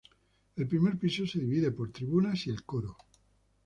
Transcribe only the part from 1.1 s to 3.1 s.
se divide por tribunas y el coro.